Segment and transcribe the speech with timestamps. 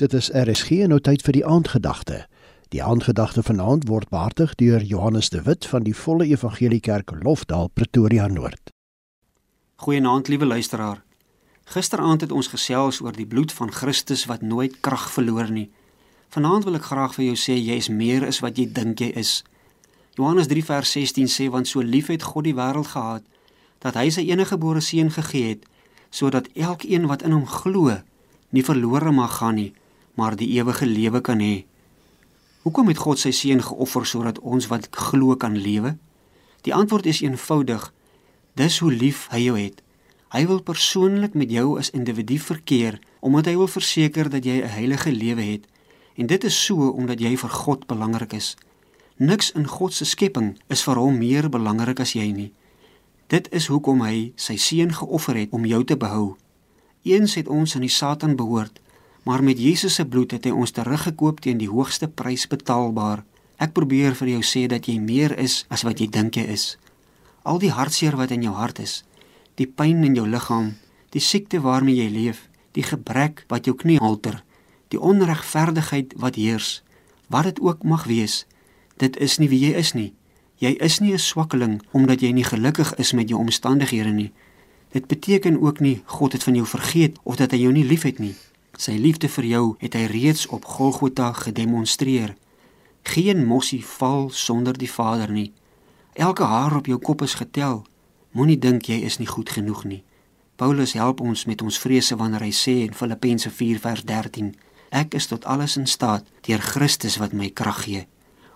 [0.00, 2.22] Dit is RSG en nou tyd vir die aandgedagte.
[2.72, 7.68] Die aandgedagte vanaand word behartig deur Johannes de Wit van die Volle Evangelie Kerk Lofdal
[7.68, 8.72] Pretoria Noord.
[9.84, 11.02] Goeienaand liewe luisteraar.
[11.68, 15.66] Gisteraand het ons gesels oor die bloed van Christus wat nooit krag verloor nie.
[16.32, 19.10] Vanaand wil ek graag vir jou sê jy is meer as wat jy dink jy
[19.20, 19.42] is.
[20.16, 23.28] Johannes 3 vers 16 sê want so lief het God die wêreld gehad
[23.84, 25.68] dat hy sy enige gebore seun gegee het
[26.08, 28.00] sodat elkeen wat in hom glo
[28.50, 29.68] nie verlore mag gaan nie
[30.14, 31.66] maar die ewige lewe kan hê.
[32.62, 35.96] Hoekom het God sy seun geoffer sodat ons wat glo kan lewe?
[36.66, 37.92] Die antwoord is eenvoudig.
[38.54, 39.80] Dis hoe lief hy jou het.
[40.30, 44.68] Hy wil persoonlik met jou as individu verkeer omdat hy wil verseker dat jy 'n
[44.76, 45.64] heilige lewe het.
[46.16, 48.56] En dit is so omdat jy vir God belangrik is.
[49.16, 52.52] Niks in God se skepping is vir hom meer belangrik as jy nie.
[53.26, 56.36] Dit is hoekom hy sy seun geoffer het om jou te behou.
[57.02, 58.80] Eens het ons aan die Satan behoort,
[59.30, 63.20] maar met Jesus se bloed het hy ons teruggekoop teen die hoogste prys betaalbaar.
[63.62, 66.64] Ek probeer vir jou sê dat jy meer is as wat jy dink jy is.
[67.46, 69.04] Al die hartseer wat in jou hart is,
[69.54, 70.72] die pyn in jou liggaam,
[71.14, 72.42] die siekte waarmee jy leef,
[72.74, 74.42] die gebrek wat jou knie halter,
[74.90, 76.82] die onregverdigheid wat heers,
[77.30, 78.42] wat dit ook mag wees,
[78.98, 80.10] dit is nie wie jy is nie.
[80.58, 84.32] Jy is nie 'n swakkeling omdat jy nie gelukkig is met jou omstandighede nie.
[84.90, 88.18] Dit beteken ook nie God het van jou vergeet of dat hy jou nie liefhet
[88.18, 88.34] nie.
[88.80, 92.30] Sy liefde vir jou het hy reeds op Golgotha gedemonstreer.
[93.04, 95.50] Geen mossie val sonder die Vader nie.
[96.16, 97.82] Elke haar op jou kop is getel.
[98.32, 100.00] Moenie dink jy is nie goed genoeg nie.
[100.56, 104.54] Paulus help ons met ons vrese wanneer hy sê in Filippense 4:13,
[104.88, 108.06] ek is tot alles in staat deur Christus wat my krag gee.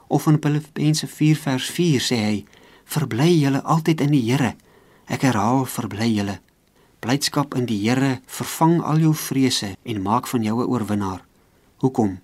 [0.08, 2.45] Of in Filippense 4:4 sê hy,
[2.84, 4.56] verbly julle altyd in die Here.
[5.06, 6.41] Ek herhaal, verbly julle.
[7.05, 11.20] Blydskap in die Here vervang al jou vrese en maak van jou 'n oorwinnaar.
[11.77, 12.20] Hoekom?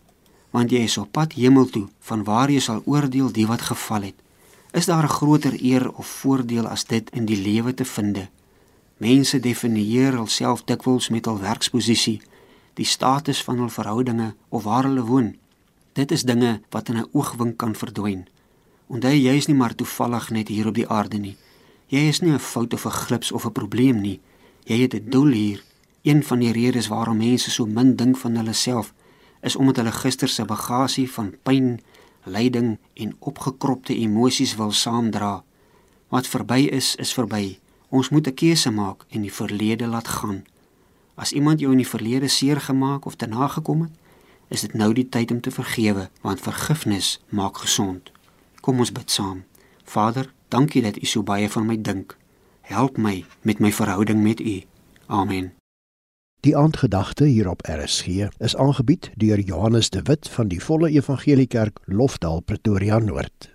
[0.50, 4.14] Want jy is op pad hemel toe, vanwaar jy sal oordeel die wat geval het.
[4.72, 8.18] Is daar 'n groter eer of voordeel as dit in die lewe te vind?
[8.96, 12.22] Mense definieer hulself dikwels met hul werksposisie,
[12.74, 15.36] die status van hul verhoudinge of waar hulle woon.
[15.92, 18.26] Dit is dinge wat in 'n oogwink kan verdwyn.
[18.86, 21.36] Onthou jy is nie maar toevallig net hier op die aarde nie.
[21.86, 24.20] Jy is nie 'n fout of 'n glips of 'n probleem nie.
[24.64, 25.64] Jy het 'n doel hier.
[26.02, 28.92] Een van die redes waarom mense so min dink van hulle self
[29.40, 31.80] is omdat hulle gister se bagasie van pyn,
[32.24, 35.42] lyding en opgekropte emosies wil saamdra.
[36.08, 37.58] Wat verby is, is verby.
[37.88, 40.44] Ons moet 'n keuse maak en die verlede laat gaan.
[41.14, 43.90] As iemand jou in die verlede seer gemaak of te nagekom het,
[44.48, 48.12] is dit nou die tyd om te vergewe, want vergifnis maak gesond.
[48.60, 49.44] Kom ons bid saam.
[49.84, 52.16] Vader, dankie dat U so baie van my dink.
[52.70, 54.62] Help my met my verhouding met U.
[55.06, 55.52] Amen.
[56.40, 58.06] Die aandgedagte hier op RSG
[58.38, 63.50] is aangebied deur Johannes de Wit van die Volle Evangelie Kerk Lofdal Pretoria Noord.